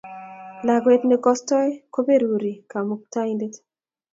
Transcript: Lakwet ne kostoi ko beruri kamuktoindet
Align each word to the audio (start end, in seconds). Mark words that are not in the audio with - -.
Lakwet 0.65 1.01
ne 1.07 1.17
kostoi 1.23 1.71
ko 1.93 1.99
beruri 2.07 2.51
kamuktoindet 2.71 3.53